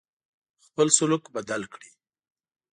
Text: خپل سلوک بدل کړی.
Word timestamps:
خپل 0.65 0.87
سلوک 0.97 1.23
بدل 1.35 1.61
کړی. 1.73 1.91